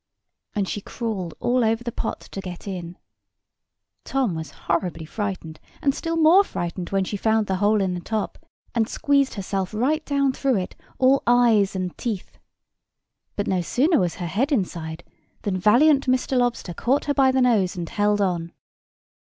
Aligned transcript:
And 0.55 0.67
she 0.67 0.81
crawled 0.81 1.35
all 1.39 1.63
over 1.63 1.83
the 1.83 1.91
pot 1.91 2.21
to 2.21 2.41
get 2.41 2.67
in. 2.67 2.97
Tom 4.03 4.33
was 4.33 4.49
horribly 4.65 5.05
frightened, 5.05 5.59
and 5.79 5.93
still 5.93 6.17
more 6.17 6.43
frightened 6.43 6.89
when 6.89 7.03
she 7.03 7.15
found 7.15 7.45
the 7.45 7.57
hole 7.57 7.79
in 7.81 7.93
the 7.93 7.99
top, 8.01 8.39
and 8.73 8.89
squeezed 8.89 9.35
herself 9.35 9.75
right 9.75 10.03
down 10.03 10.33
through 10.33 10.55
it, 10.57 10.75
all 10.97 11.21
eyes 11.27 11.75
and 11.75 11.95
teeth. 11.99 12.39
But 13.35 13.45
no 13.45 13.61
sooner 13.61 13.99
was 13.99 14.15
her 14.15 14.25
head 14.25 14.51
inside 14.51 15.03
than 15.43 15.57
valiant 15.59 16.07
Mr. 16.07 16.35
Lobster 16.35 16.73
caught 16.73 17.05
her 17.05 17.13
by 17.13 17.31
the 17.31 17.39
nose 17.43 17.75
and 17.75 17.87
held 17.87 18.21
on. 18.21 18.53